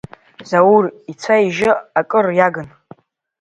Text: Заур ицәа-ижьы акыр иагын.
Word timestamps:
Заур 0.49 0.85
ицәа-ижьы 1.11 1.71
акыр 1.99 2.27
иагын. 2.37 2.67